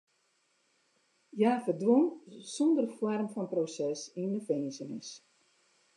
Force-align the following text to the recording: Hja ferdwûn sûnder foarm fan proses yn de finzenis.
Hja 1.35 1.51
ferdwûn 1.65 2.05
sûnder 2.53 2.87
foarm 2.97 3.27
fan 3.33 3.47
proses 3.53 3.99
yn 4.21 4.29
de 4.35 4.41
finzenis. 4.47 5.09